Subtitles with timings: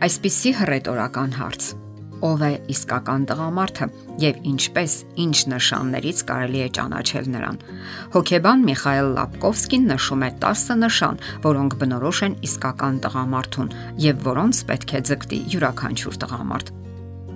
[0.00, 1.64] Այսպիսի հռետորական հարց.
[2.24, 3.88] Ո՞վ է իսկական տղամարդը
[4.22, 7.58] եւ ինչպես ինչ նշաններից կարելի է ճանաչել նրան։
[8.14, 13.70] Հոկեբան Միխայել Լապկովսկին նշում է 10 նշան, որոնք բնորոշ են իսկական տղամարդուն
[14.08, 16.74] եւ որոնց պետք է ձգտի յուրաքանչյուր տղամարդ։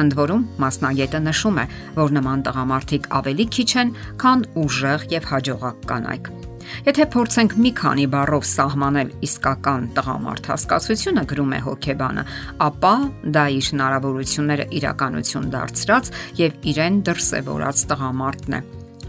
[0.00, 1.68] Ընդ որում մասնագետը նշում է,
[2.00, 6.45] որ նման տղամարդիկ ավելի քիչ են, քան ուժեղ եւ հաջողակ կանայք։
[6.86, 12.24] Եթե փորձենք մի քանի բառով սահմանել իսկական տղամարդ հասկացությունը գրում է հոկեբանը,
[12.66, 12.94] ապա
[13.36, 18.62] դա իր հնարավորությունները իրականություն դարձրած եւ իրեն դրսեւորած տղամարդն է։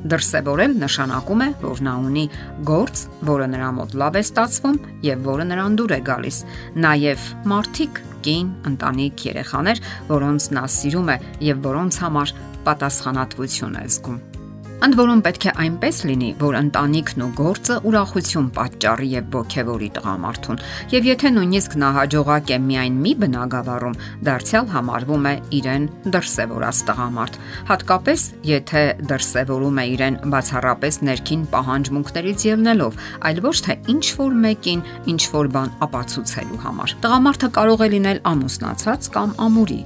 [0.08, 2.26] Դրսևորել նշանակում է, որ նա ունի
[2.68, 4.78] գործ, որը նրա մոտ լավ է ստացվում
[5.08, 6.40] եւ որը նրան դուր է գալիս։
[6.86, 9.84] Նաեւ մարդիկ, կին, ընտանիք, երեխաներ,
[10.14, 11.20] որոնց նա սիրում է
[11.50, 12.36] եւ որոնց համար
[12.70, 14.37] պատասխանատվություն է զգում։
[14.78, 20.62] Ընդ որում պետք է այնպես լինի, որ ընտանիքն ու գործը ուրախություն պատճառի եւ ողքեվորի տղամարդուն։
[20.92, 23.98] Եվ եթե նույնիսկ նա հաջողակ է միայն մի բնագավառում,
[24.30, 27.42] դարձյալ համարվում է իրեն դրսևորած տղամարդ։
[27.74, 33.04] Հատկապես, եթե դրսևորում է իրեն բացառապես ներքին պահանջմունքներից ելնելով,
[33.34, 38.26] այլ ոչ թե ինչ որ մեկին ինչ որ բան ապացուցելու համար։ Տղամարդը կարող է լինել
[38.38, 39.82] ամուսնացած կամ ամուրի,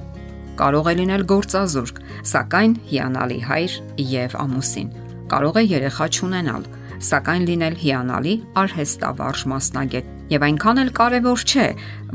[0.60, 1.98] կարող է լինել գործազուրկ,
[2.32, 3.74] սակայն հիանալի հայր
[4.12, 4.88] եւ ամուսին։
[5.32, 6.64] Կարող է երեխա չունենալ,
[7.02, 11.66] սակայն լինել հիանալի արհեստավարժ մասնագետ։ Եվ այնքան էլ կարևոր չէ,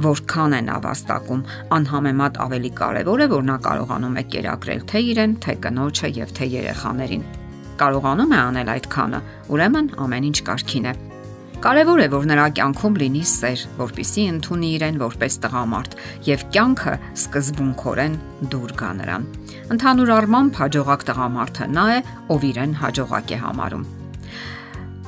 [0.05, 1.41] որքան է նա վաստակում,
[1.77, 6.49] անհամեմատ ավելի կարևոր է, որ նա կարողանում է կերակրել թե իրեն, թե կնոջը եւ թե
[6.55, 7.27] երեխաներին։
[7.77, 9.19] Կարողանում է անել այդքանը,
[9.53, 10.94] ուրեմն ամեն ինչ կարքին է։
[11.58, 15.95] Կարևոր է, որ նրա կյանքում լինի սեր, որpիսի ընդունի իրեն որպես տղամարդ
[16.27, 18.17] եւ կյանքը սկզբունքորեն
[18.52, 19.25] դուր գա նրան։
[19.73, 21.97] Ընդհանուր առմամբ հաջողակ տղամարդը նա է,
[22.38, 23.89] ով իրեն հաջողակ է համարում։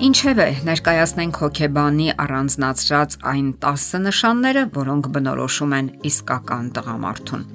[0.09, 7.47] Ինչևէ, ներկայացնենք հոկեբանի առանձնացրած այն 10 նշանները, որոնք բնորոշում են իսկական տղամարդուն։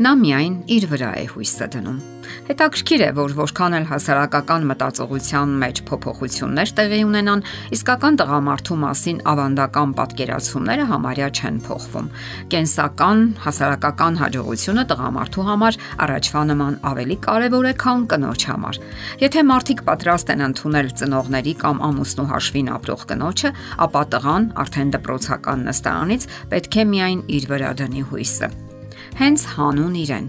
[0.00, 2.00] Նա միայն իր վրա է հույսը դնում
[2.48, 7.42] Հետաքրքիր է, որ որքան էլ հասարակական մտածողության մեջ փոփոխություններ տեղի ունենան,
[7.76, 12.08] իսկական տղամարդու մասին ավանդական պատկերացումները համարյա չեն փոխվում։
[12.54, 18.82] Կենսական, հասարակական հաջողությունը տղամարդու համար առաջվա նման ավելի կարևոր է, քան կնոջ համար։
[19.22, 23.54] Եթե մարդիկ պատրաստ են ընդունել ծնողների կամ ամուսնու հաշվին ապրող կնոջը,
[23.86, 28.71] ապա տղան արդեն դպրոցական նստարանից պետք է միայն իր վրա դնի հույսը
[29.18, 30.28] հենց հանուն իրեն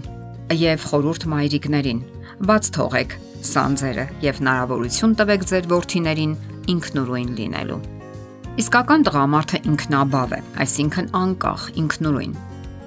[0.60, 2.00] եւ խորուրդ մայրիկներին
[2.48, 3.14] բաց թողեք
[3.48, 6.34] սանձերը եւ հնարավորություն տվեք ձեր ворթիներին
[6.74, 7.78] ինքնուրույն լինելու
[8.64, 12.36] իսկական տղամարդը ինքնաբավ է այսինքն անկախ ինքնուրույն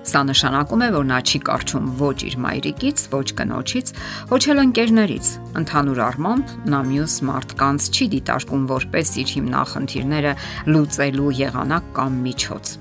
[0.07, 3.89] Սա նշանակում է, որ նա չի կարճում ոչ իր մայրիկից, ոչ կնոջից,
[4.29, 10.33] ոչ էլ ընկերներից։ Ընդհանուր առմամբ նա մյուս մարդկանց չի դիտարկում որպես իր հիմնախնդիրները
[10.71, 12.73] լուծելու եղանակ կամ միջոց։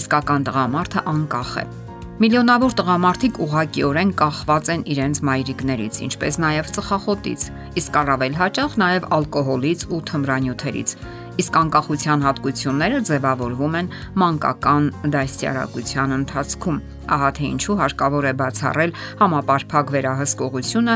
[0.00, 1.68] Իսկական տղամարդը անկախ է։
[2.22, 7.46] Միլիոնավոր տղամարդիկ ուղակիորեն կախված են իրենց մայրիկներից, ինչպես նաև ծխախոտից,
[7.80, 10.92] իսկ առավել հաճախ նաև ալկոհոլից ու թմրանյութերից։
[11.42, 13.88] Իսկ անկախության հատկությունները ձևավորվում են
[14.22, 16.78] մանկական դաստիարակության ընթացքում։
[17.16, 20.94] Ահա թե ինչու հարկավոր է բացառել համապարփակ վերահսկողությունը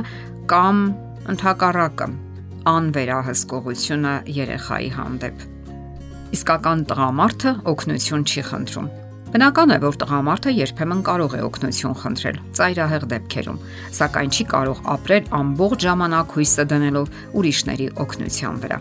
[0.54, 0.84] կամ
[1.34, 2.08] ընդհակառակը
[2.76, 5.42] անվերահսկողությունը երեխայի հանդեպ։
[6.38, 8.88] Իսկական տղամարդը օգնություն չի խնդրում
[9.36, 13.58] Բնական է, որ տղամարդը երբեմն կարող է օգնություն խնդրել ծայրահեղ դեպքերում,
[13.98, 18.78] սակայն չի կարող ապրել ամբողջ ժամանակ հույսը դնելով ուրիշների օգնության վրա։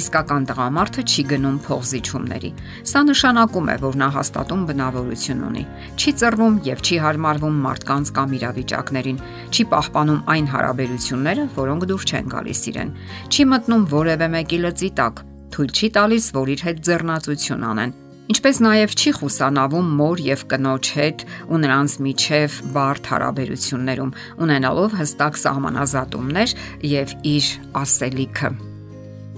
[0.00, 2.50] Իսկական տղամարդը չի գնում փողզիչումների։
[2.88, 5.66] Սա նշանակում է, որ նա հաստատուն բնավորություն ունի։
[6.00, 12.32] Չի ծռվում եւ չի հարմարվում մարդկանց կամ իրավիճակներին, չի պահպանում այն հարաբերությունները, որոնք դուր չեն
[12.32, 12.96] գալիս իրեն։
[13.28, 18.58] Չի մտնում որևէ մեկի լծի տակ, թույլ չի տալիս, որ իր հետ ձեռնացություն անեն Ինչպես
[18.60, 24.10] նաև չի խուսանավում մոր եւ կնոջ հետ ու նրանց միջև բարդ հարաբերություններում,
[24.44, 26.52] ունենալով հստակ սահմանազատումներ
[26.92, 27.46] եւ իր
[27.80, 28.50] ասելիքը։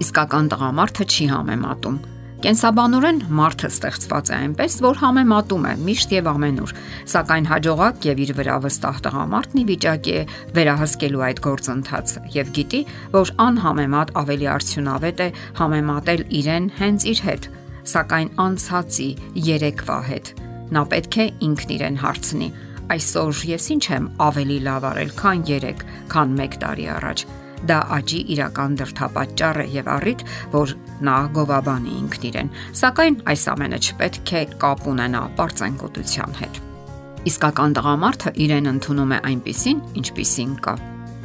[0.03, 2.01] Իսկական տղամարդը չի համեմատում։
[2.41, 6.75] Կենսաբանորեն մարդը ստեղծված է այնպես, որ համեմատում է միշտ եւ ամենուր,
[7.13, 10.25] սակայն հաջողակ եւ իր վրա վստահ տղամարդն ի վիճակի է
[10.57, 12.83] վերահսկելու այդ գործընթացը եւ գիտի,
[13.13, 15.31] որ անհամեմատ ավելի արդյունավետ է
[15.61, 17.51] համեմատել իրեն հենց իր հետ,
[17.87, 19.09] սակայն անցածի
[19.51, 20.33] երեկվա հետ։
[20.71, 22.49] Նա պետք է ինքն իրեն հարցնի.
[22.91, 27.21] այսօր ես ինչ եմ ավելի լավ արել, քան 3, քան 1 տարի առաջ։
[27.69, 30.73] Դա աճի իրական դրթապաճառ է եւ առիթ, որ
[31.07, 32.49] նա գովաբանի ինքն իրեն։
[32.81, 36.59] Սակայն այս ամենը չպետք է կապ ունենա པարծենկոտության հետ։
[37.31, 40.73] Իսկական տղամարդը իրեն ընդունում է այնպիսին, ինչպիսին կա։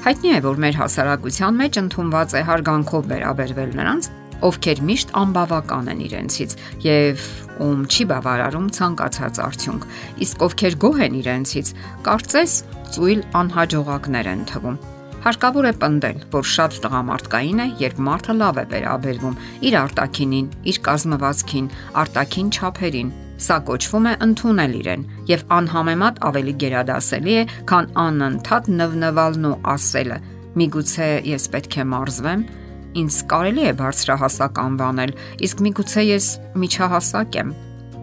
[0.06, 4.10] Հայտնի է, որ մեր հասարակության մեջ ընդունված է հարգանքով վերաբերվել նրանց,
[4.44, 7.24] ովքեր միշտ անբավական են իրենցից եւ
[7.66, 9.86] ում չի բավարարում ցանկացած արդյունք,
[10.26, 11.72] իսկ ովքեր գոհ են իրենցից,
[12.06, 12.56] կարծես
[12.96, 14.80] ծույլ անհաջողակներ են թվում։
[15.26, 20.76] Հարկավոր է պնդել, որ շատ տղամարդկային է, երբ մարդը լավ է վերաբերվում իր արտակինին, իր
[20.86, 21.70] կազմվածքին,
[22.04, 29.48] արտակին չափերին, Սա կոչվում է ընդունել իրեն եւ անհամեմատ ավելի գերադասելի է, քան անընդհատ նվնվալն
[29.50, 30.16] ու ասելը.
[30.56, 32.46] Միգուցե ես պետք է մարզվեմ,
[33.02, 35.12] ինձ կարելի է բարձրահասակ անվանել,
[35.46, 36.26] իսկ միգուցե ես
[36.62, 37.54] միջահասակ եմ։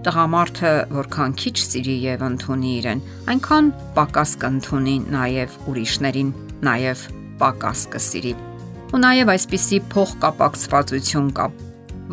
[0.03, 3.03] Տղամարդը որքան քիչ սիրի եւ ընդունի իրեն,
[3.33, 6.31] այնքան պակաս կընդունի նաեւ ուրիշներին,
[6.67, 7.05] նաեւ
[7.39, 8.33] պակաս կսիրի։
[8.93, 11.47] Ու նաեւ այսպիսի փոխկապակցվածություն կա։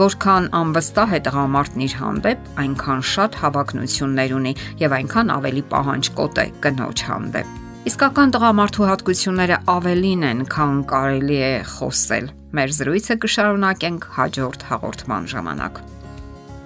[0.00, 6.46] Որքան անվստահ է տղամարդն իր հանդեպ, այնքան շատ հավակնություններ ունի եւ այնքան ավելի պահանջկոտ է
[6.64, 7.56] կնոջ հանդեպ։
[7.90, 15.76] Իսկական տղամարդու հատկությունները ավելին են, քան կարելի է խոսել։ Մեր զրույցը կշարունակենք հաջորդ հաղորդման ժամանակ։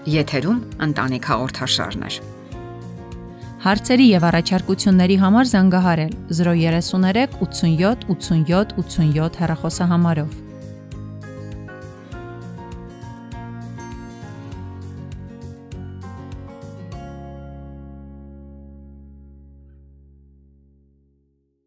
[0.09, 2.17] Եթերում ընտանիք հաղորդաշարներ։
[3.65, 10.44] Հարցերի եւ առաջարկությունների համար զանգահարել 033 87 87 87 հեռախոսահամարով։